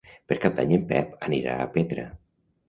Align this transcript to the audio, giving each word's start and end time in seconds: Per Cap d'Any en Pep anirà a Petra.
Per 0.31 0.37
Cap 0.45 0.55
d'Any 0.59 0.73
en 0.77 0.87
Pep 0.93 1.11
anirà 1.27 1.59
a 1.59 1.69
Petra. 1.77 2.09